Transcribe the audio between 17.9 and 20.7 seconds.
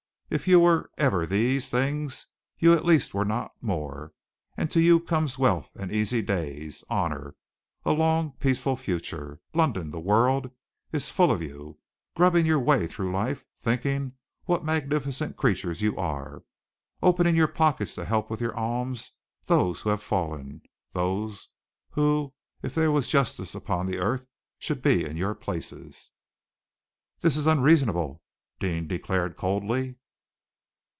to help with your alms those who have fallen,